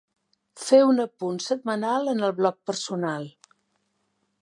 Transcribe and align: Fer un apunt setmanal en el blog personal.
Fer 0.61 0.79
un 0.91 1.03
apunt 1.03 1.37
setmanal 1.49 2.09
en 2.17 2.25
el 2.29 2.35
blog 2.41 2.61
personal. 2.71 3.33